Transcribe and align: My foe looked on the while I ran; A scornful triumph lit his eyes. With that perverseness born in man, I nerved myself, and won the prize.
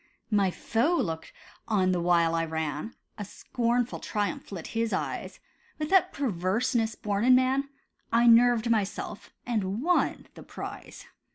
My 0.31 0.49
foe 0.49 0.95
looked 0.95 1.31
on 1.67 1.91
the 1.91 2.01
while 2.01 2.33
I 2.33 2.43
ran; 2.43 2.95
A 3.19 3.23
scornful 3.23 3.99
triumph 3.99 4.51
lit 4.51 4.65
his 4.69 4.93
eyes. 4.93 5.39
With 5.77 5.91
that 5.91 6.11
perverseness 6.11 6.95
born 6.95 7.23
in 7.23 7.35
man, 7.35 7.69
I 8.11 8.25
nerved 8.25 8.67
myself, 8.71 9.29
and 9.45 9.83
won 9.83 10.25
the 10.33 10.41
prize. 10.41 11.05